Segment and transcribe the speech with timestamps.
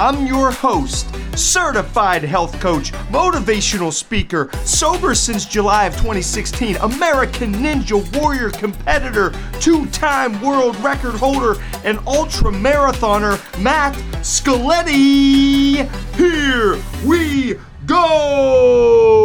[0.00, 8.00] I'm your host, certified health coach, motivational speaker, sober since July of 2016, American Ninja
[8.18, 13.92] Warrior competitor, two time world record holder, and ultra marathoner, Matt
[14.22, 15.86] Scaletti.
[16.16, 19.19] Here we go!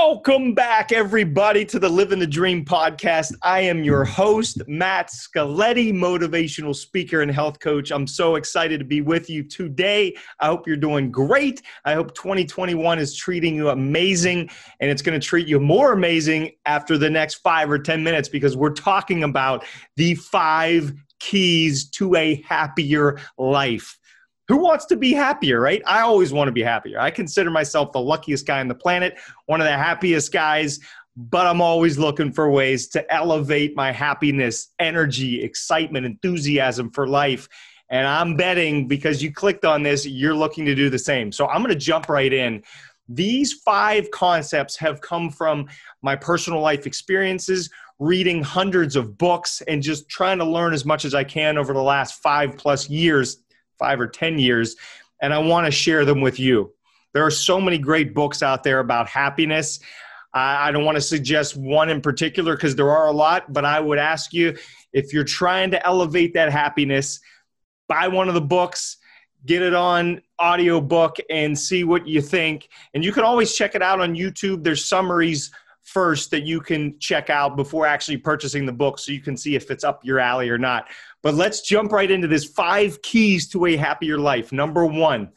[0.00, 3.34] Welcome back, everybody, to the Living the Dream podcast.
[3.42, 7.90] I am your host, Matt Scaletti, motivational speaker and health coach.
[7.90, 10.16] I'm so excited to be with you today.
[10.38, 11.62] I hope you're doing great.
[11.84, 14.48] I hope 2021 is treating you amazing,
[14.78, 18.28] and it's going to treat you more amazing after the next five or 10 minutes
[18.28, 19.64] because we're talking about
[19.96, 23.97] the five keys to a happier life
[24.48, 25.82] who wants to be happier, right?
[25.86, 26.98] I always want to be happier.
[26.98, 30.80] I consider myself the luckiest guy on the planet, one of the happiest guys,
[31.16, 37.48] but I'm always looking for ways to elevate my happiness, energy, excitement, enthusiasm for life.
[37.90, 41.30] And I'm betting because you clicked on this, you're looking to do the same.
[41.30, 42.62] So I'm going to jump right in.
[43.08, 45.66] These five concepts have come from
[46.02, 51.04] my personal life experiences, reading hundreds of books, and just trying to learn as much
[51.04, 53.38] as I can over the last five plus years
[53.78, 54.76] five or 10 years,
[55.20, 56.72] and I want to share them with you.
[57.14, 59.80] There are so many great books out there about happiness.
[60.34, 63.80] I don't want to suggest one in particular because there are a lot, but I
[63.80, 64.56] would ask you
[64.92, 67.20] if you're trying to elevate that happiness,
[67.88, 68.98] buy one of the books,
[69.46, 72.68] get it on audiobook, and see what you think.
[72.94, 74.62] And you can always check it out on YouTube.
[74.62, 75.50] There's summaries
[75.92, 79.54] first that you can check out before actually purchasing the book so you can see
[79.54, 80.88] if it's up your alley or not.
[81.22, 84.52] But let's jump right into this five keys to a happier life.
[84.52, 85.30] Number one,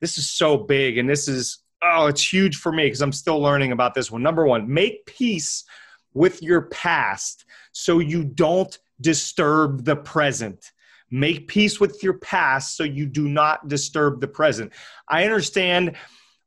[0.00, 3.40] this is so big and this is, oh, it's huge for me because I'm still
[3.40, 4.22] learning about this one.
[4.22, 5.64] Number one, make peace
[6.12, 10.72] with your past so you don't disturb the present.
[11.10, 14.72] Make peace with your past so you do not disturb the present.
[15.08, 15.96] I understand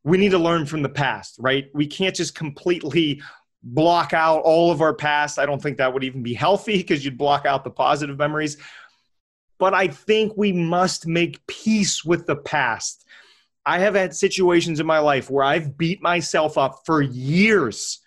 [0.04, 1.70] we need to learn from the past, right?
[1.74, 3.22] We can't just completely
[3.64, 5.40] block out all of our past.
[5.40, 8.58] I don't think that would even be healthy because you'd block out the positive memories.
[9.58, 13.06] But I think we must make peace with the past.
[13.66, 18.00] I have had situations in my life where I've beat myself up for years.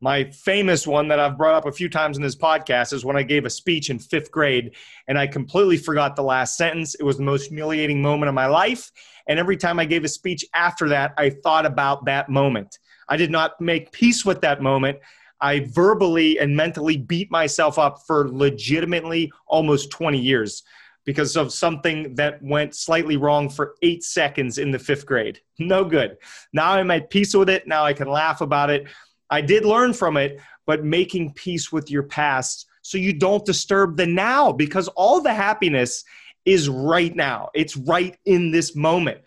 [0.00, 3.16] My famous one that I've brought up a few times in this podcast is when
[3.16, 4.74] I gave a speech in fifth grade
[5.08, 6.94] and I completely forgot the last sentence.
[6.94, 8.90] It was the most humiliating moment of my life.
[9.28, 12.78] And every time I gave a speech after that, I thought about that moment.
[13.08, 14.98] I did not make peace with that moment.
[15.40, 20.62] I verbally and mentally beat myself up for legitimately almost 20 years
[21.04, 25.40] because of something that went slightly wrong for eight seconds in the fifth grade.
[25.58, 26.16] No good.
[26.52, 27.66] Now I'm at peace with it.
[27.66, 28.86] Now I can laugh about it.
[29.34, 33.96] I did learn from it, but making peace with your past so you don't disturb
[33.96, 36.04] the now because all the happiness
[36.44, 37.48] is right now.
[37.52, 39.22] It's right in this moment.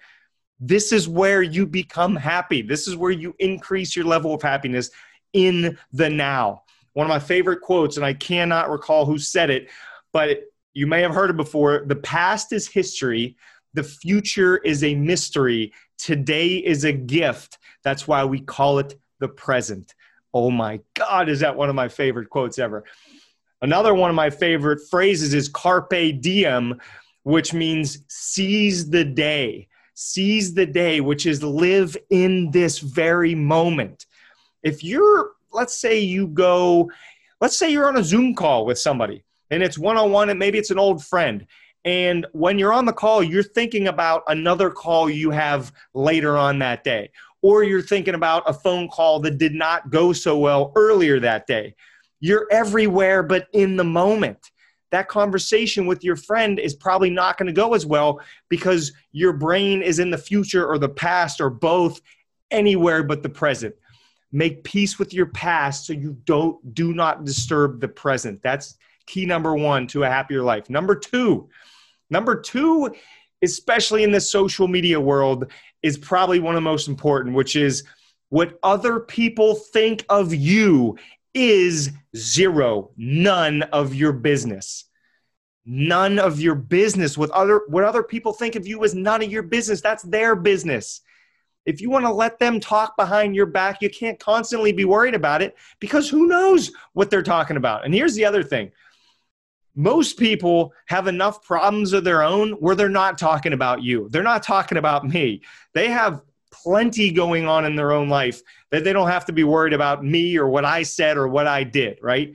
[0.62, 2.62] This is where you become happy.
[2.62, 4.92] This is where you increase your level of happiness
[5.34, 6.64] in the now.
[6.94, 9.70] One of my favorite quotes, and I cannot recall who said it,
[10.14, 10.40] but
[10.74, 13.36] you may have heard it before the past is history,
[13.74, 17.58] the future is a mystery, today is a gift.
[17.84, 19.94] That's why we call it the present.
[20.38, 22.84] Oh my God, is that one of my favorite quotes ever?
[23.62, 26.80] Another one of my favorite phrases is carpe diem,
[27.24, 29.68] which means seize the day
[30.00, 34.06] seize the day, which is live in this very moment.
[34.62, 36.92] If you're, let's say you go,
[37.42, 40.38] let's say you're on a Zoom call with somebody and it's one on one, and
[40.38, 41.48] maybe it's an old friend.
[41.88, 46.60] And when you're on the call, you're thinking about another call you have later on
[46.60, 47.12] that day,
[47.42, 51.48] or you're thinking about a phone call that did not go so well earlier that
[51.48, 51.76] day.
[52.20, 54.52] You're everywhere but in the moment.
[54.92, 58.20] That conversation with your friend is probably not going to go as well
[58.50, 62.02] because your brain is in the future or the past or both
[62.52, 63.74] anywhere but the present.
[64.34, 68.44] Make peace with your past so you don't do not disturb the present.
[68.44, 68.76] That's
[69.06, 70.70] key number 1 to a happier life.
[70.70, 71.48] Number 2
[72.10, 72.94] number 2
[73.44, 75.52] especially in the social media world
[75.84, 77.84] is probably one of the most important which is
[78.30, 80.98] what other people think of you
[81.34, 84.86] is zero, none of your business.
[85.66, 87.18] None of your business.
[87.18, 89.82] What other what other people think of you is none of your business.
[89.82, 91.02] That's their business.
[91.66, 95.14] If you want to let them talk behind your back, you can't constantly be worried
[95.14, 97.84] about it because who knows what they're talking about.
[97.84, 98.72] And here's the other thing.
[99.78, 104.10] Most people have enough problems of their own where they're not talking about you.
[104.10, 105.42] They're not talking about me.
[105.74, 106.22] They have
[106.52, 108.42] plenty going on in their own life
[108.72, 111.46] that they don't have to be worried about me or what I said or what
[111.46, 112.34] I did, right?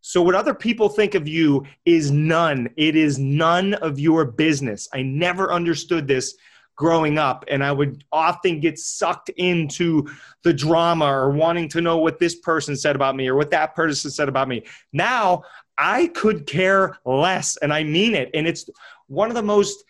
[0.00, 2.70] So, what other people think of you is none.
[2.78, 4.88] It is none of your business.
[4.94, 6.34] I never understood this
[6.76, 10.08] growing up, and I would often get sucked into
[10.44, 13.74] the drama or wanting to know what this person said about me or what that
[13.74, 14.64] person said about me.
[14.92, 15.42] Now,
[15.78, 18.30] I could care less, and I mean it.
[18.34, 18.68] And it's
[19.06, 19.84] one of the most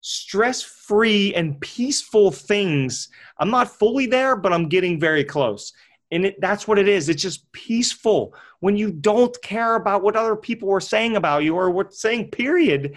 [0.00, 3.08] stress free and peaceful things.
[3.38, 5.72] I'm not fully there, but I'm getting very close.
[6.10, 7.08] And it, that's what it is.
[7.08, 11.54] It's just peaceful when you don't care about what other people are saying about you
[11.56, 12.96] or what saying, period.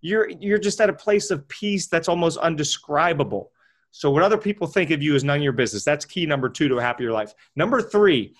[0.00, 3.50] You're, you're just at a place of peace that's almost undescribable.
[3.90, 5.82] So, what other people think of you is none of your business.
[5.82, 7.32] That's key number two to a happier life.
[7.56, 8.34] Number three,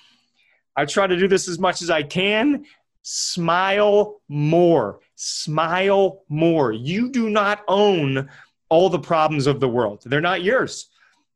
[0.76, 2.66] I try to do this as much as I can.
[3.08, 5.00] Smile more.
[5.14, 6.72] Smile more.
[6.72, 8.28] You do not own
[8.68, 10.88] all the problems of the world, they're not yours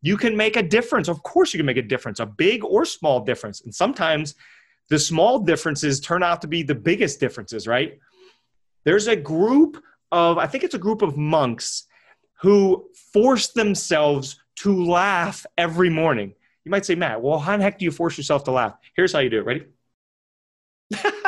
[0.03, 1.09] you can make a difference.
[1.09, 3.61] Of course, you can make a difference, a big or small difference.
[3.63, 4.35] And sometimes
[4.89, 7.99] the small differences turn out to be the biggest differences, right?
[8.85, 11.85] There's a group of, I think it's a group of monks
[12.41, 16.35] who force themselves to laugh every morning.
[16.65, 18.77] You might say, Matt, well, how the heck do you force yourself to laugh?
[18.97, 19.45] Here's how you do it.
[19.45, 19.67] Ready?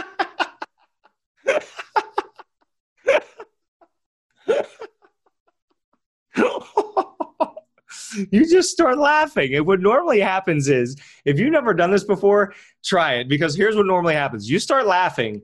[8.30, 9.54] you just start laughing.
[9.54, 12.54] And what normally happens is, if you've never done this before,
[12.84, 14.50] try it because here's what normally happens.
[14.50, 15.42] You start laughing,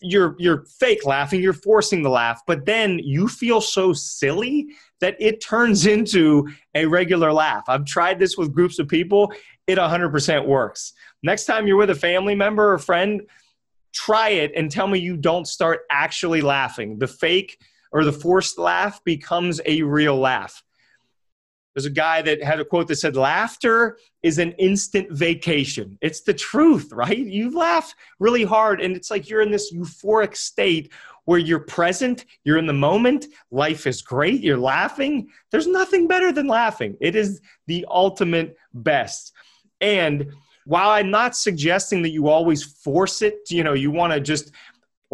[0.00, 4.68] you're you're fake laughing, you're forcing the laugh, but then you feel so silly
[5.00, 7.64] that it turns into a regular laugh.
[7.68, 9.32] I've tried this with groups of people,
[9.66, 10.92] it 100% works.
[11.22, 13.22] Next time you're with a family member or friend,
[13.92, 16.98] try it and tell me you don't start actually laughing.
[16.98, 17.58] The fake
[17.92, 20.63] or the forced laugh becomes a real laugh.
[21.74, 25.98] There's a guy that had a quote that said, Laughter is an instant vacation.
[26.00, 27.18] It's the truth, right?
[27.18, 30.92] You laugh really hard, and it's like you're in this euphoric state
[31.24, 35.28] where you're present, you're in the moment, life is great, you're laughing.
[35.50, 36.96] There's nothing better than laughing.
[37.00, 39.32] It is the ultimate best.
[39.80, 40.32] And
[40.66, 44.52] while I'm not suggesting that you always force it, you know, you want to just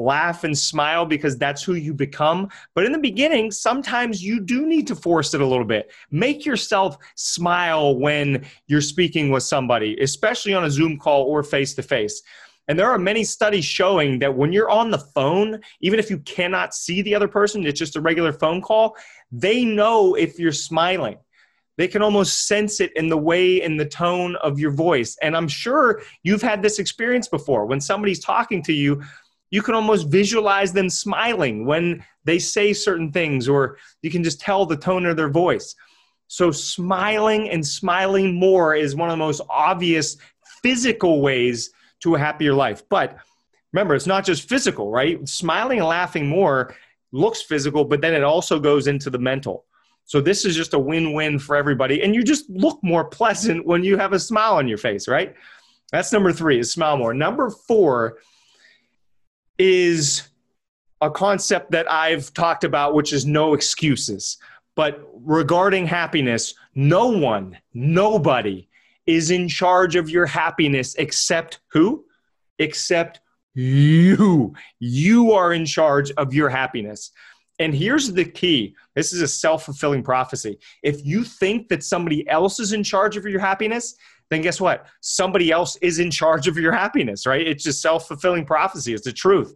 [0.05, 2.49] laugh and smile because that's who you become.
[2.75, 5.91] But in the beginning, sometimes you do need to force it a little bit.
[6.11, 11.75] Make yourself smile when you're speaking with somebody, especially on a Zoom call or face
[11.75, 12.23] to face.
[12.69, 16.19] And there are many studies showing that when you're on the phone, even if you
[16.19, 18.97] cannot see the other person, it's just a regular phone call,
[19.33, 21.19] they know if you're smiling.
[21.79, 25.17] They can almost sense it in the way, in the tone of your voice.
[25.23, 27.67] And I'm sure you've had this experience before.
[27.67, 29.03] When somebody's talking to you,
[29.51, 34.41] you can almost visualize them smiling when they say certain things, or you can just
[34.41, 35.75] tell the tone of their voice.
[36.29, 40.17] So, smiling and smiling more is one of the most obvious
[40.63, 41.71] physical ways
[42.01, 42.83] to a happier life.
[42.89, 43.19] But
[43.73, 45.29] remember, it's not just physical, right?
[45.29, 46.75] Smiling and laughing more
[47.11, 49.65] looks physical, but then it also goes into the mental.
[50.05, 52.03] So, this is just a win win for everybody.
[52.03, 55.35] And you just look more pleasant when you have a smile on your face, right?
[55.91, 57.13] That's number three, is smile more.
[57.13, 58.19] Number four
[59.61, 60.23] is
[61.03, 64.39] a concept that I've talked about, which is no excuses.
[64.75, 68.69] But regarding happiness, no one, nobody
[69.07, 72.07] is in charge of your happiness except who?
[72.59, 73.21] Except
[73.53, 74.55] you.
[74.79, 77.11] You are in charge of your happiness.
[77.59, 80.59] And here's the key this is a self fulfilling prophecy.
[80.83, 83.95] If you think that somebody else is in charge of your happiness,
[84.31, 84.87] then guess what?
[85.01, 87.47] Somebody else is in charge of your happiness, right?
[87.47, 88.95] It's just self fulfilling prophecy.
[88.95, 89.55] It's the truth.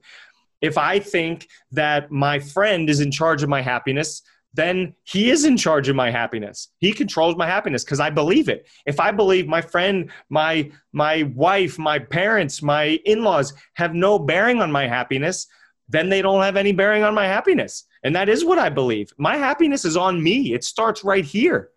[0.61, 4.23] If I think that my friend is in charge of my happiness,
[4.55, 6.69] then he is in charge of my happiness.
[6.79, 8.67] He controls my happiness because I believe it.
[8.87, 14.63] If I believe my friend, my my wife, my parents, my in-laws have no bearing
[14.63, 15.49] on my happiness,
[15.89, 17.85] then they don't have any bearing on my happiness.
[18.05, 19.13] And that is what I believe.
[19.19, 20.55] My happiness is on me.
[20.55, 21.71] It starts right here.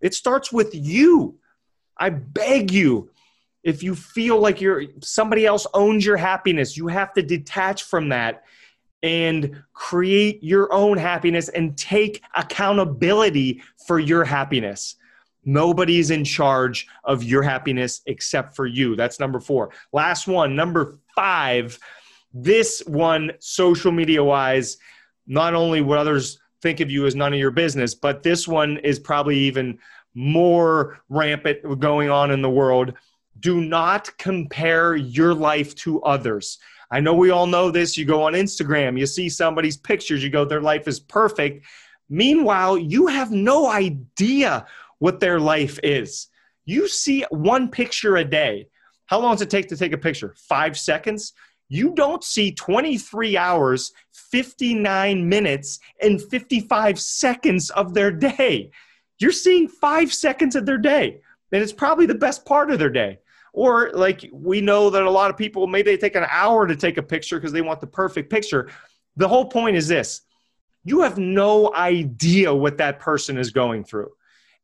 [0.00, 1.39] It starts with you.
[2.00, 3.10] I beg you,
[3.62, 8.08] if you feel like you're somebody else owns your happiness, you have to detach from
[8.08, 8.44] that
[9.02, 14.96] and create your own happiness and take accountability for your happiness.
[15.44, 18.96] Nobody's in charge of your happiness except for you.
[18.96, 19.70] That's number four.
[19.92, 21.78] Last one, number five.
[22.32, 24.76] This one, social media wise,
[25.26, 28.76] not only what others think of you as none of your business, but this one
[28.78, 29.78] is probably even
[30.14, 32.94] more rampant going on in the world.
[33.38, 36.58] Do not compare your life to others.
[36.90, 37.96] I know we all know this.
[37.96, 41.64] You go on Instagram, you see somebody's pictures, you go, their life is perfect.
[42.08, 44.66] Meanwhile, you have no idea
[44.98, 46.26] what their life is.
[46.64, 48.68] You see one picture a day.
[49.06, 50.34] How long does it take to take a picture?
[50.36, 51.32] Five seconds?
[51.68, 58.72] You don't see 23 hours, 59 minutes, and 55 seconds of their day.
[59.20, 61.20] You're seeing five seconds of their day.
[61.52, 63.18] And it's probably the best part of their day.
[63.52, 66.76] Or, like, we know that a lot of people, maybe they take an hour to
[66.76, 68.70] take a picture because they want the perfect picture.
[69.16, 70.22] The whole point is this
[70.84, 74.10] you have no idea what that person is going through.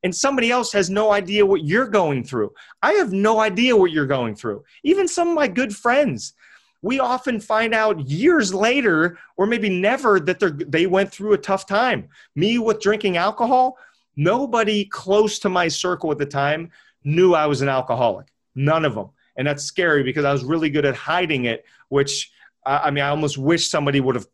[0.03, 2.53] And somebody else has no idea what you're going through.
[2.83, 4.63] I have no idea what you're going through.
[4.85, 6.35] Even some of my good friends,
[6.81, 11.67] we often find out years later, or maybe never, that they went through a tough
[11.67, 12.09] time.
[12.37, 13.77] Me with drinking alcohol,
[14.17, 16.71] nobody close to my circle at the time
[17.05, 18.27] knew I was an alcoholic.
[18.55, 19.11] None of them.
[19.37, 22.33] And that's scary because I was really good at hiding it, which
[22.65, 24.27] I mean, I almost wish somebody would have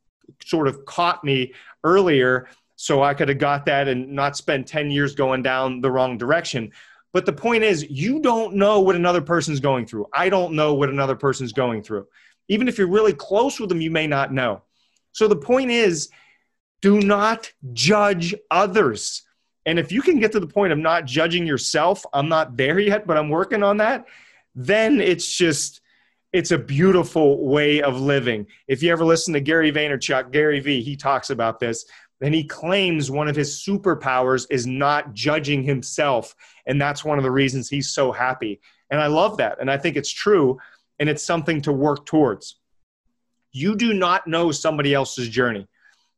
[0.45, 1.53] sort of caught me
[1.85, 5.91] earlier so I could have got that and not spent 10 years going down the
[5.91, 6.73] wrong direction.
[7.12, 10.07] But the point is, you don't know what another person's going through.
[10.15, 12.07] I don't know what another person's going through.
[12.49, 14.62] Even if you're really close with them, you may not know.
[15.12, 16.09] So the point is,
[16.81, 19.23] do not judge others.
[19.66, 22.78] And if you can get to the point of not judging yourself, I'm not there
[22.78, 24.07] yet, but I'm working on that,
[24.54, 25.81] then it's just,
[26.33, 28.47] it's a beautiful way of living.
[28.66, 31.85] If you ever listen to Gary Vaynerchuk, Gary V, he talks about this.
[32.21, 36.35] And he claims one of his superpowers is not judging himself.
[36.66, 38.61] And that's one of the reasons he's so happy.
[38.90, 39.61] And I love that.
[39.61, 40.59] And I think it's true.
[41.00, 42.61] And it's something to work towards.
[43.50, 45.66] You do not know somebody else's journey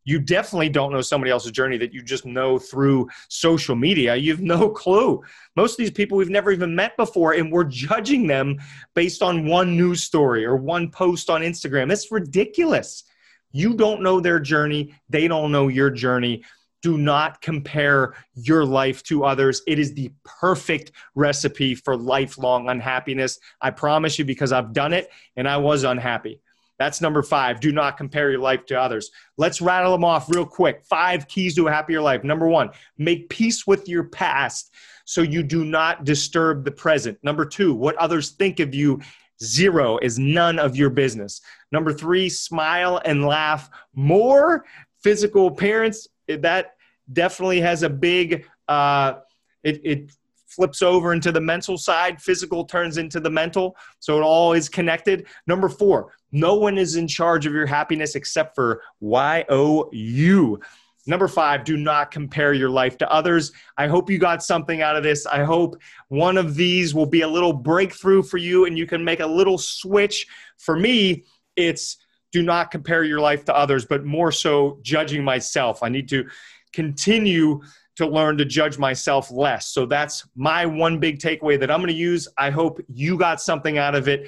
[0.05, 4.15] you definitely don't know somebody else's journey that you just know through social media.
[4.15, 5.23] You have no clue.
[5.57, 8.59] Most of these people we've never even met before, and we're judging them
[8.95, 11.91] based on one news story or one post on Instagram.
[11.91, 13.05] It's ridiculous.
[13.53, 16.45] You don't know their journey, they don't know your journey.
[16.83, 19.63] Do not compare your life to others.
[19.67, 23.39] It is the perfect recipe for lifelong unhappiness.
[23.59, 26.43] I promise you, because I've done it and I was unhappy.
[26.79, 27.61] That's number five.
[27.61, 29.11] Do not compare your life to others.
[29.37, 30.85] Let's rattle them off real quick.
[30.85, 32.25] Five keys to a happier life.
[32.25, 37.19] Number one, make peace with your past so you do not disturb the present.
[37.23, 39.01] Number two, what others think of you,
[39.43, 41.41] zero, is none of your business.
[41.71, 44.65] Number three, smile and laugh more.
[45.03, 46.73] Physical appearance, that
[47.13, 49.15] definitely has a big, uh,
[49.63, 50.13] it, it
[50.47, 53.77] flips over into the mental side, physical turns into the mental.
[53.99, 55.27] So it all is connected.
[55.47, 60.61] Number four, no one is in charge of your happiness except for YOU.
[61.07, 63.53] Number five, do not compare your life to others.
[63.79, 65.27] I hope you got something out of this.
[65.27, 65.77] I hope
[66.09, 69.27] one of these will be a little breakthrough for you and you can make a
[69.27, 70.27] little switch.
[70.59, 71.25] For me,
[71.55, 71.99] it's
[72.33, 75.85] do not compare your life to others, but more so judging myself.
[75.85, 76.27] I need to
[76.73, 77.61] continue
[77.95, 79.69] to learn to judge myself less.
[79.69, 82.27] So that's my one big takeaway that I'm going to use.
[82.37, 84.27] I hope you got something out of it.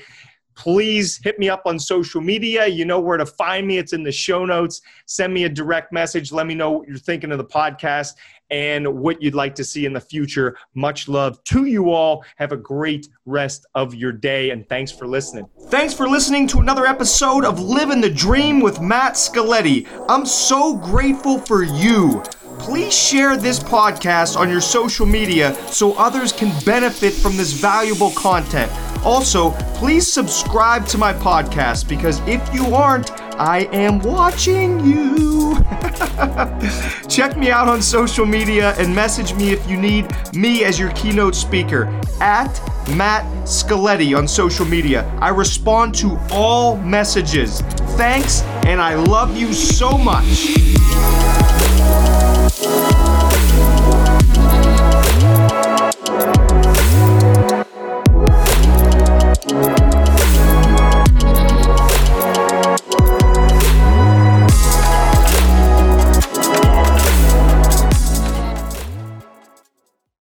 [0.57, 2.67] Please hit me up on social media.
[2.67, 3.79] You know where to find me.
[3.79, 4.81] It's in the show notes.
[5.05, 6.33] Send me a direct message.
[6.33, 8.15] Let me know what you're thinking of the podcast
[8.51, 10.57] and what you'd like to see in the future.
[10.75, 12.25] Much love to you all.
[12.37, 15.49] Have a great rest of your day, and thanks for listening.
[15.69, 19.87] Thanks for listening to another episode of Living the Dream with Matt Scaletti.
[20.09, 22.23] I'm so grateful for you
[22.59, 28.11] please share this podcast on your social media so others can benefit from this valuable
[28.13, 28.73] content.
[29.07, 35.55] Also, please subscribe to my podcast because if you aren't, I am watching you.
[37.09, 40.91] Check me out on social media and message me if you need me as your
[40.91, 41.85] keynote speaker
[42.21, 42.51] at
[42.97, 45.07] Matt Scaletti on social media.
[45.21, 47.61] I respond to all messages.
[47.97, 50.57] Thanks, and I love you so much.